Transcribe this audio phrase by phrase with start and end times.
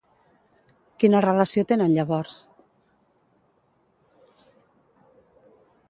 [1.03, 2.39] Quina relació tenen llavors?